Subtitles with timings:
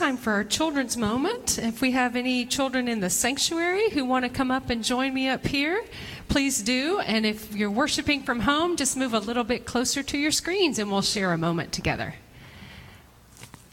[0.00, 1.58] time for our children's moment.
[1.58, 5.12] If we have any children in the sanctuary who want to come up and join
[5.12, 5.84] me up here,
[6.26, 7.00] please do.
[7.00, 10.78] And if you're worshiping from home, just move a little bit closer to your screens
[10.78, 12.14] and we'll share a moment together.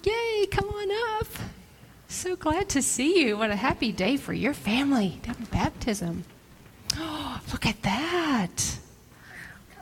[0.04, 1.28] Yay, come on up.
[2.10, 3.38] So glad to see you.
[3.38, 6.26] What a happy day for your family to baptism.
[6.98, 8.80] Oh, look at that.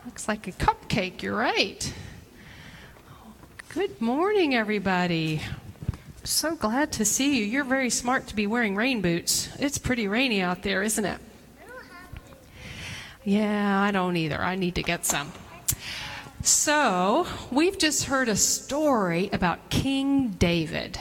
[0.04, 1.92] Looks like a cupcake, you're right.
[3.70, 5.42] Good morning, everybody.
[6.26, 7.44] So glad to see you.
[7.44, 9.48] You're very smart to be wearing rain boots.
[9.60, 11.20] It's pretty rainy out there, isn't it?
[13.22, 14.42] Yeah, I don't either.
[14.42, 15.32] I need to get some.
[16.42, 20.98] So, we've just heard a story about King David.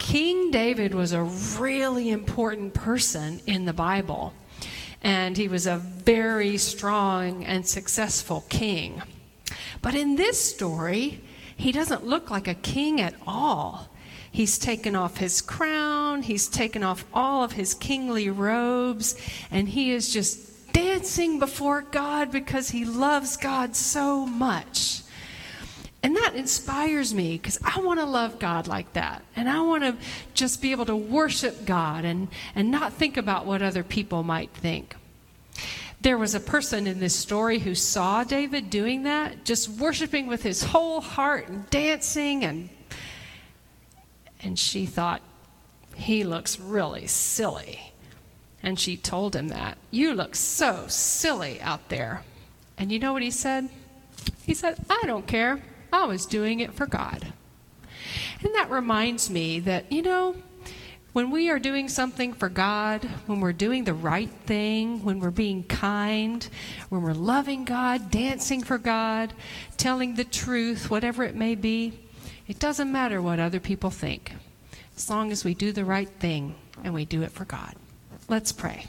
[0.00, 4.32] King David was a really important person in the Bible,
[5.02, 9.02] and he was a very strong and successful king.
[9.82, 11.22] But in this story,
[11.56, 13.88] he doesn't look like a king at all.
[14.32, 19.14] He's taken off his crown, he's taken off all of his kingly robes,
[19.50, 25.02] and he is just dancing before God because he loves God so much.
[26.02, 29.22] And that inspires me because I want to love God like that.
[29.36, 29.96] And I want to
[30.34, 34.50] just be able to worship God and, and not think about what other people might
[34.50, 34.96] think.
[36.00, 40.42] There was a person in this story who saw David doing that, just worshiping with
[40.42, 42.68] his whole heart and dancing and
[44.42, 45.22] and she thought
[45.94, 47.92] he looks really silly.
[48.62, 49.76] And she told him that.
[49.90, 52.22] You look so silly out there.
[52.78, 53.68] And you know what he said?
[54.44, 55.62] He said, I don't care.
[55.92, 57.32] I was doing it for God.
[58.42, 60.36] And that reminds me that, you know,
[61.12, 65.30] when we are doing something for God, when we're doing the right thing, when we're
[65.30, 66.46] being kind,
[66.88, 69.34] when we're loving God, dancing for God,
[69.76, 71.92] telling the truth, whatever it may be,
[72.46, 74.32] it doesn't matter what other people think,
[74.96, 77.74] as long as we do the right thing and we do it for God.
[78.28, 78.86] Let's pray.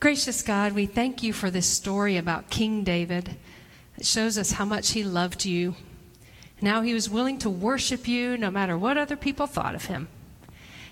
[0.00, 3.36] Gracious God, we thank you for this story about King David.
[3.96, 5.74] It shows us how much he loved you
[6.60, 10.08] now he was willing to worship you no matter what other people thought of him.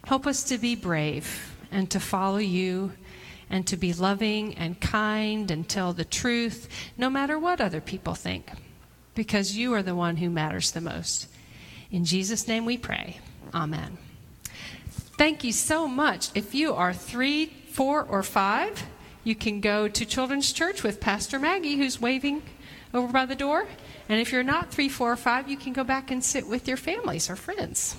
[0.04, 2.92] Help us to be brave and to follow you
[3.50, 8.14] and to be loving and kind and tell the truth no matter what other people
[8.14, 8.50] think,
[9.16, 11.26] because you are the one who matters the most.
[11.90, 13.18] In Jesus' name we pray.
[13.52, 13.98] Amen.
[15.18, 16.28] Thank you so much.
[16.34, 18.84] If you are three, four, or five,
[19.24, 22.42] you can go to Children's Church with Pastor Maggie, who's waving
[22.92, 23.66] over by the door.
[24.08, 26.68] And if you're not three, four, or five, you can go back and sit with
[26.68, 27.96] your families or friends.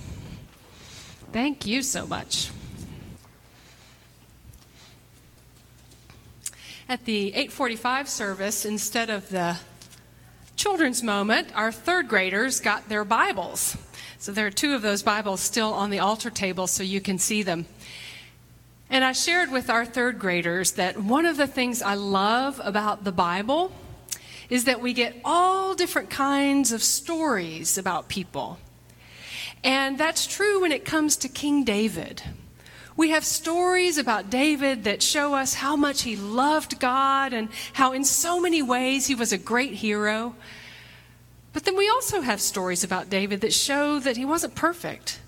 [1.32, 2.50] Thank you so much.
[6.88, 9.58] At the 845 service, instead of the
[10.58, 13.76] children's moment, our third graders got their Bibles.
[14.18, 17.20] So there are two of those Bibles still on the altar table so you can
[17.20, 17.64] see them.
[18.90, 23.04] And I shared with our third graders that one of the things I love about
[23.04, 23.70] the Bible
[24.50, 28.58] is that we get all different kinds of stories about people.
[29.62, 32.20] And that's true when it comes to King David.
[32.98, 37.92] We have stories about David that show us how much he loved God and how,
[37.92, 40.34] in so many ways, he was a great hero.
[41.52, 45.20] But then we also have stories about David that show that he wasn't perfect,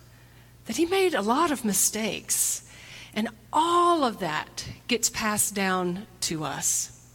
[0.64, 2.69] that he made a lot of mistakes.
[3.14, 7.08] And all of that gets passed down to us.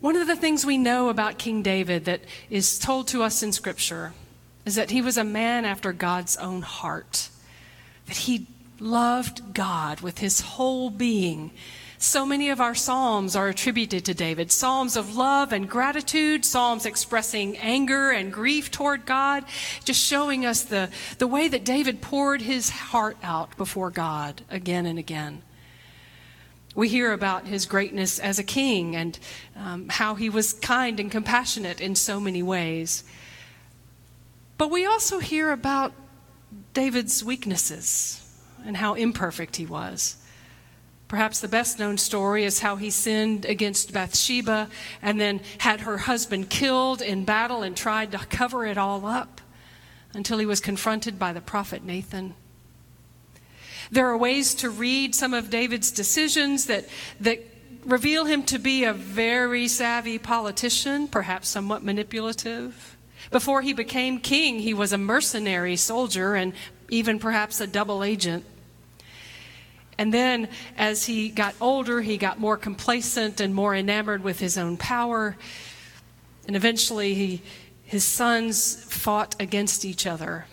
[0.00, 3.52] One of the things we know about King David that is told to us in
[3.52, 4.12] Scripture
[4.66, 7.28] is that he was a man after God's own heart,
[8.06, 8.48] that he
[8.80, 11.50] loved God with his whole being.
[11.98, 16.84] So many of our Psalms are attributed to David Psalms of love and gratitude, Psalms
[16.84, 19.44] expressing anger and grief toward God,
[19.84, 24.86] just showing us the, the way that David poured his heart out before God again
[24.86, 25.42] and again.
[26.74, 29.18] We hear about his greatness as a king and
[29.56, 33.04] um, how he was kind and compassionate in so many ways.
[34.58, 35.92] But we also hear about
[36.74, 38.23] David's weaknesses
[38.64, 40.16] and how imperfect he was.
[41.06, 44.68] Perhaps the best known story is how he sinned against Bathsheba
[45.02, 49.40] and then had her husband killed in battle and tried to cover it all up
[50.14, 52.34] until he was confronted by the prophet Nathan.
[53.90, 56.86] There are ways to read some of David's decisions that,
[57.20, 57.44] that
[57.84, 62.96] reveal him to be a very savvy politician, perhaps somewhat manipulative.
[63.30, 66.54] Before he became king, he was a mercenary soldier and
[66.88, 68.44] even perhaps a double agent.
[69.98, 74.58] And then, as he got older, he got more complacent and more enamored with his
[74.58, 75.36] own power.
[76.46, 77.42] And eventually, he,
[77.84, 80.46] his sons fought against each other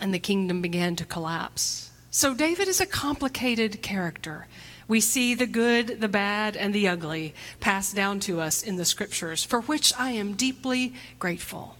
[0.00, 1.90] and the kingdom began to collapse.
[2.10, 4.46] So David is a complicated character.
[4.86, 8.84] We see the good, the bad, and the ugly passed down to us in the
[8.84, 11.76] scriptures, for which I am deeply grateful.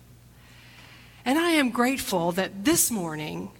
[1.24, 3.50] And I am grateful that this morning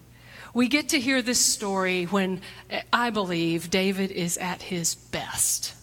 [0.55, 2.41] we get to hear this story when
[2.71, 5.75] eh, I believe David is at his best.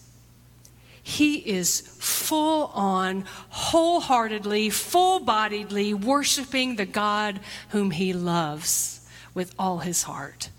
[1.02, 9.78] He is full on, wholeheartedly, full bodiedly worshiping the God whom he loves with all
[9.78, 10.50] his heart.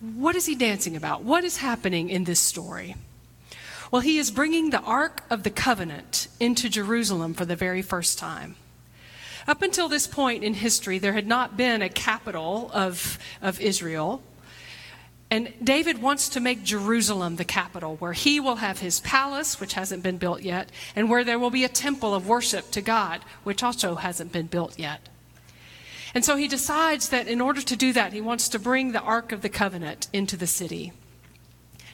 [0.00, 1.22] What is he dancing about?
[1.22, 2.96] What is happening in this story?
[3.90, 8.18] Well, he is bringing the Ark of the Covenant into Jerusalem for the very first
[8.18, 8.56] time.
[9.46, 14.22] Up until this point in history, there had not been a capital of, of Israel.
[15.30, 19.72] And David wants to make Jerusalem the capital, where he will have his palace, which
[19.72, 23.22] hasn't been built yet, and where there will be a temple of worship to God,
[23.42, 25.08] which also hasn't been built yet.
[26.14, 29.00] And so he decides that in order to do that, he wants to bring the
[29.00, 30.92] Ark of the Covenant into the city.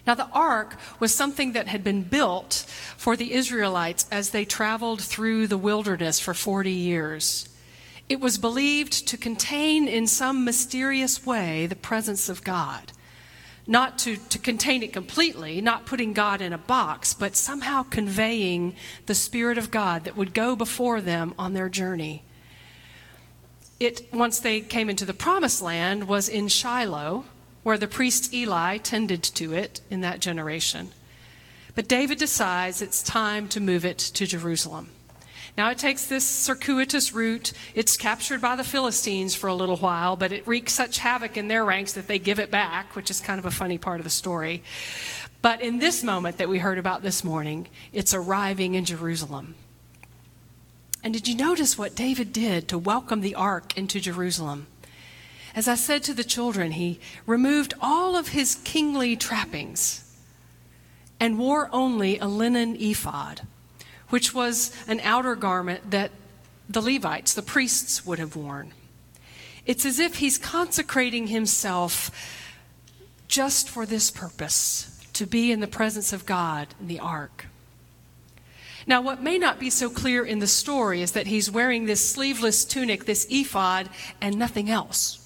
[0.08, 2.64] Now, the ark was something that had been built
[2.96, 7.46] for the Israelites as they traveled through the wilderness for 40 years.
[8.08, 12.90] It was believed to contain, in some mysterious way, the presence of God.
[13.66, 18.76] Not to, to contain it completely, not putting God in a box, but somehow conveying
[19.05, 22.25] the Spirit of God that would go before them on their journey
[23.81, 27.25] it, once they came into the promised land, was in Shiloh,
[27.69, 30.88] where the priest Eli tended to it in that generation.
[31.75, 34.88] But David decides it's time to move it to Jerusalem.
[35.55, 37.53] Now it takes this circuitous route.
[37.75, 41.49] It's captured by the Philistines for a little while, but it wreaks such havoc in
[41.49, 44.05] their ranks that they give it back, which is kind of a funny part of
[44.05, 44.62] the story.
[45.43, 49.56] But in this moment that we heard about this morning, it's arriving in Jerusalem.
[51.05, 54.69] And did you notice what David did to welcome the ark into Jerusalem?
[55.58, 60.05] As I said to the children, he removed all of his kingly trappings
[61.19, 63.40] and wore only a linen ephod,
[64.08, 66.12] which was an outer garment that
[66.69, 68.72] the Levites, the priests, would have worn.
[69.66, 72.12] It's as if he's consecrating himself
[73.26, 77.46] just for this purpose to be in the presence of God in the ark.
[78.87, 82.08] Now, what may not be so clear in the story is that he's wearing this
[82.08, 83.88] sleeveless tunic, this ephod,
[84.20, 85.18] and nothing else.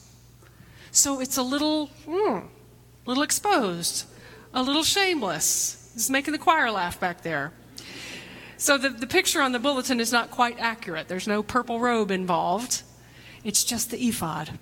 [0.93, 2.45] So it's a little, mm,
[3.07, 4.05] little exposed,
[4.53, 5.91] a little shameless.
[5.95, 7.53] It's making the choir laugh back there.
[8.59, 11.09] So the, the picture on the bulletin is not quite accurate.
[11.09, 12.83] There's no purple robe involved.
[13.43, 14.59] It's just the ephod.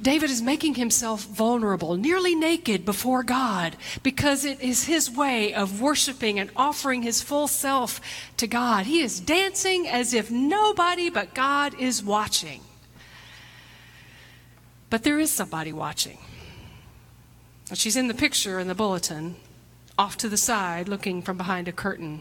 [0.00, 5.80] David is making himself vulnerable, nearly naked before God, because it is his way of
[5.80, 8.00] worshiping and offering his full self
[8.38, 8.86] to God.
[8.86, 12.60] He is dancing as if nobody but God is watching.
[14.92, 16.18] But there is somebody watching.
[17.72, 19.36] She's in the picture in the bulletin,
[19.96, 22.20] off to the side, looking from behind a curtain.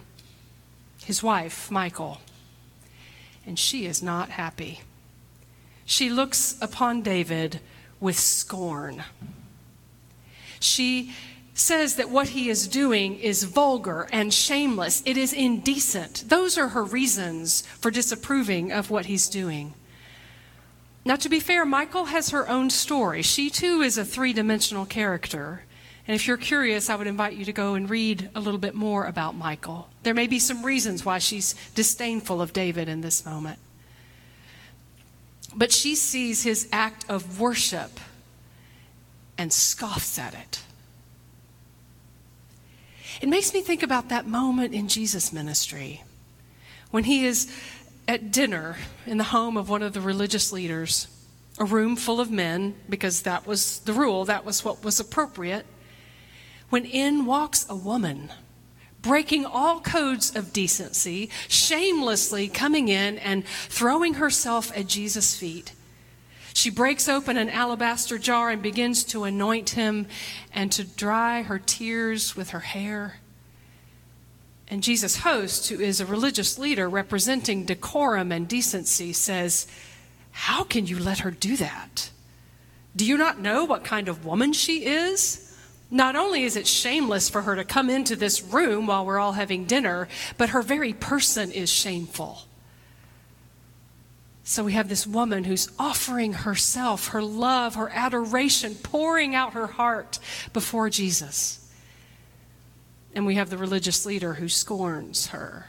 [1.03, 2.21] His wife, Michal.
[3.45, 4.79] And she is not happy.
[5.83, 7.59] She looks upon David
[8.00, 9.03] with scorn.
[10.62, 11.13] She
[11.53, 15.03] says that what he is doing is vulgar and shameless.
[15.06, 16.24] It is indecent.
[16.29, 19.74] Those are her reasons for disapproving of what he's doing.
[21.03, 23.22] Now, to be fair, Michal has her own story.
[23.22, 25.63] She too is a three dimensional character.
[26.08, 28.75] And if you're curious, I would invite you to go and read a little bit
[28.75, 29.89] more about Michal.
[30.03, 33.60] There may be some reasons why she's disdainful of David in this moment.
[35.55, 38.00] But she sees his act of worship
[39.38, 40.63] and scoffs at it.
[43.22, 46.03] It makes me think about that moment in Jesus' ministry
[46.91, 47.51] when he is
[48.08, 51.08] at dinner in the home of one of the religious leaders,
[51.58, 55.65] a room full of men, because that was the rule, that was what was appropriate,
[56.70, 58.31] when in walks a woman
[59.01, 65.74] breaking all codes of decency, shamelessly coming in and throwing herself at Jesus' feet.
[66.53, 70.08] She breaks open an alabaster jar and begins to anoint him
[70.53, 73.20] and to dry her tears with her hair.
[74.71, 79.67] And Jesus' host, who is a religious leader representing decorum and decency, says,
[80.31, 82.09] How can you let her do that?
[82.95, 85.53] Do you not know what kind of woman she is?
[85.91, 89.33] Not only is it shameless for her to come into this room while we're all
[89.33, 92.43] having dinner, but her very person is shameful.
[94.45, 99.67] So we have this woman who's offering herself, her love, her adoration, pouring out her
[99.67, 100.17] heart
[100.53, 101.61] before Jesus.
[103.13, 105.65] And we have the religious leader who scorns her.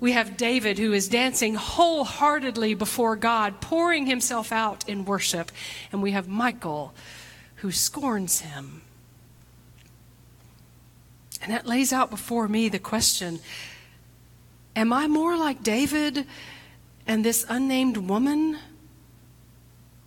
[0.00, 5.52] We have David who is dancing wholeheartedly before God, pouring himself out in worship.
[5.92, 6.94] And we have Michal
[7.56, 8.80] who scorns him.
[11.42, 13.40] And that lays out before me the question
[14.74, 16.26] Am I more like David
[17.06, 18.58] and this unnamed woman?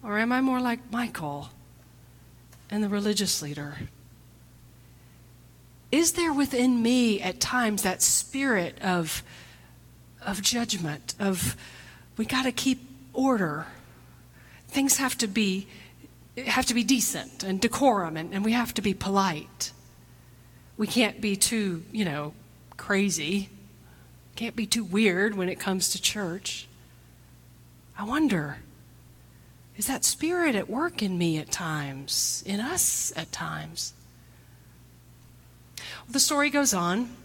[0.01, 1.49] Or am I more like Michal
[2.69, 3.77] and the religious leader?
[5.93, 9.21] Is there within me at times that spirit of,
[10.25, 11.55] of judgment, of
[12.17, 12.81] we got to keep
[13.13, 13.67] order?
[14.67, 15.67] Things have to be
[16.47, 19.71] have to be decent and decorum and, and we have to be polite.
[20.77, 22.33] We can't be too, you know,
[22.75, 23.49] crazy.
[24.35, 26.67] Can't be too weird when it comes to church.
[27.95, 28.57] I wonder
[29.77, 33.93] is that spirit at work in me at times, in us at times?
[36.09, 37.15] The story goes on.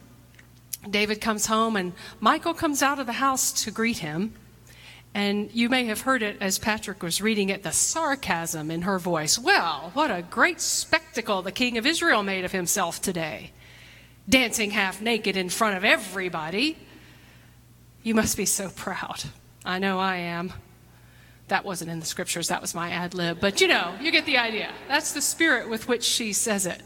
[0.88, 4.34] David comes home, and Michal comes out of the house to greet him.
[5.14, 8.98] And you may have heard it as Patrick was reading it the sarcasm in her
[8.98, 9.38] voice.
[9.38, 13.50] Well, what a great spectacle the king of Israel made of himself today,
[14.28, 16.76] dancing half naked in front of everybody.
[18.02, 19.24] You must be so proud.
[19.64, 20.52] I know I am.
[21.48, 23.40] That wasn't in the scriptures, that was my ad lib.
[23.40, 24.72] But you know, you get the idea.
[24.86, 26.82] That's the spirit with which she says it.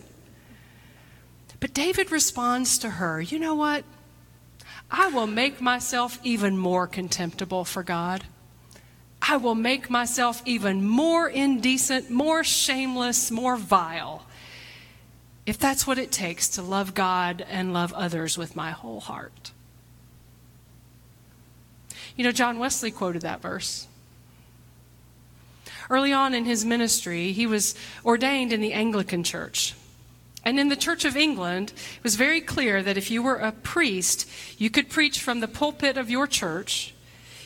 [1.63, 3.85] But David responds to her, You know what?
[4.91, 8.25] I will make myself even more contemptible for God.
[9.23, 14.27] I will make myself even more indecent, more shameless, more vile,
[15.47, 19.53] if that's what it takes to love God and love others with my whole heart.
[22.17, 23.87] You know, John Wesley quoted that verse.
[25.89, 29.77] Early on in his ministry, he was ordained in the Anglican Church.
[30.45, 33.53] And in the Church of England, it was very clear that if you were a
[33.53, 36.95] priest, you could preach from the pulpit of your church.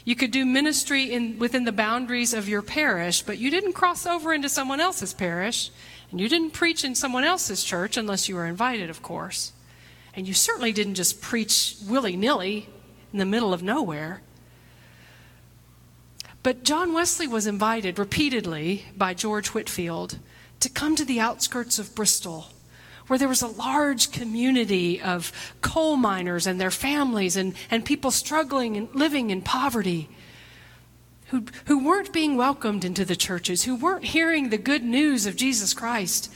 [0.04, 4.06] You could do ministry in, within the boundaries of your parish, but you didn't cross
[4.06, 5.70] over into someone else's parish,
[6.10, 9.52] and you didn't preach in someone else's church unless you were invited, of course.
[10.14, 12.68] And you certainly didn't just preach willy nilly
[13.12, 14.22] in the middle of nowhere.
[16.42, 20.18] But John Wesley was invited repeatedly by George Whitefield
[20.60, 22.46] to come to the outskirts of Bristol
[23.06, 28.10] where there was a large community of coal miners and their families and, and people
[28.10, 30.08] struggling and living in poverty
[31.28, 35.36] who, who weren't being welcomed into the churches, who weren't hearing the good news of
[35.36, 36.32] Jesus Christ.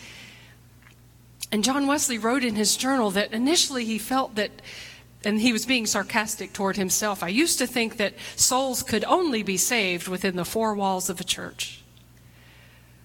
[1.52, 4.50] And John Wesley wrote in his journal that initially he felt that,
[5.24, 9.42] and he was being sarcastic toward himself, I used to think that souls could only
[9.42, 11.82] be saved within the four walls of a church.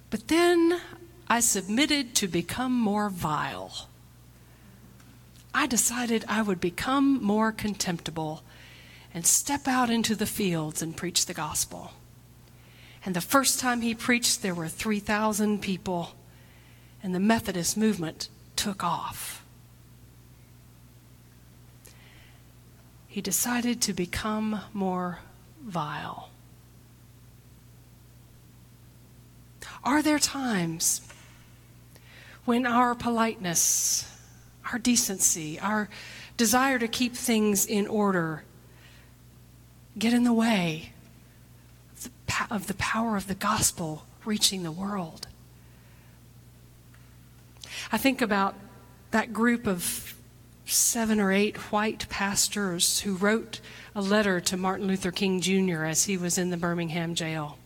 [0.09, 0.79] But then
[1.27, 3.87] I submitted to become more vile.
[5.53, 8.43] I decided I would become more contemptible
[9.13, 11.93] and step out into the fields and preach the gospel.
[13.05, 16.11] And the first time he preached, there were 3,000 people,
[17.01, 19.43] and the Methodist movement took off.
[23.07, 25.19] He decided to become more
[25.63, 26.29] vile.
[29.83, 31.01] Are there times
[32.45, 34.09] when our politeness,
[34.71, 35.89] our decency, our
[36.37, 38.43] desire to keep things in order
[39.97, 40.91] get in the way
[42.51, 45.27] of the power of the gospel reaching the world.
[47.91, 48.55] I think about
[49.11, 50.15] that group of
[50.65, 53.61] seven or eight white pastors who wrote
[53.93, 55.85] a letter to Martin Luther King Jr.
[55.85, 57.57] as he was in the Birmingham jail.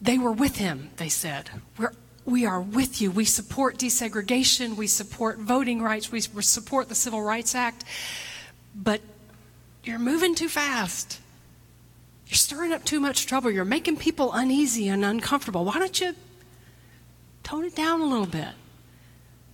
[0.00, 1.50] They were with him, they said.
[1.78, 1.92] We're
[2.26, 3.10] we are with you.
[3.10, 4.76] We support desegregation.
[4.76, 6.10] We support voting rights.
[6.10, 7.84] We support the Civil Rights Act.
[8.74, 9.00] But
[9.84, 11.20] you're moving too fast.
[12.26, 13.50] You're stirring up too much trouble.
[13.50, 15.64] You're making people uneasy and uncomfortable.
[15.64, 16.14] Why don't you
[17.42, 18.48] tone it down a little bit?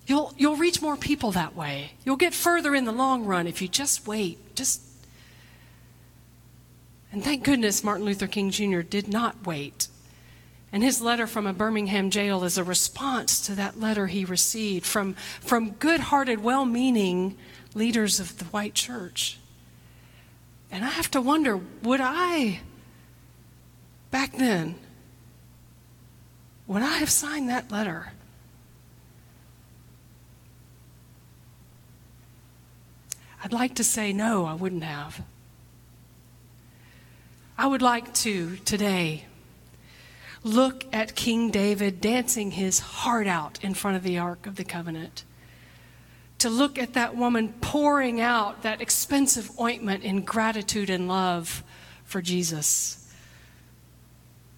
[0.06, 1.92] You'll, you'll reach more people that way.
[2.04, 4.54] You'll get further in the long run if you just wait.
[4.54, 4.82] Just
[7.12, 8.80] and thank goodness Martin Luther King Jr.
[8.80, 9.88] did not wait.
[10.72, 14.86] And his letter from a Birmingham jail is a response to that letter he received
[14.86, 17.36] from, from good hearted, well meaning
[17.74, 19.38] leaders of the white church.
[20.70, 22.60] And I have to wonder would I,
[24.12, 24.76] back then,
[26.68, 28.12] would I have signed that letter?
[33.42, 35.22] I'd like to say no, I wouldn't have.
[37.58, 39.24] I would like to today
[40.42, 44.64] Look at King David dancing his heart out in front of the Ark of the
[44.64, 45.24] Covenant.
[46.40, 51.62] to look at that woman pouring out that expensive ointment in gratitude and love
[52.02, 53.12] for Jesus.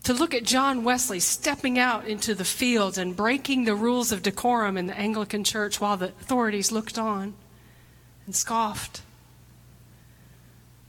[0.05, 4.23] To look at John Wesley stepping out into the fields and breaking the rules of
[4.23, 7.35] decorum in the Anglican Church while the authorities looked on
[8.27, 9.03] and scoffed.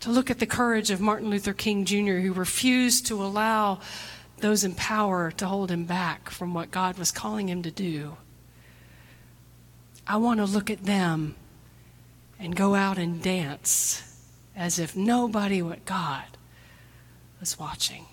[0.01, 3.79] To look at the courage of Martin Luther King Jr., who refused to allow
[4.43, 8.17] those in power to hold him back from what God was calling him to do.
[10.05, 11.35] I want to look at them
[12.37, 14.03] and go out and dance
[14.53, 16.25] as if nobody but God
[17.39, 18.05] was watching.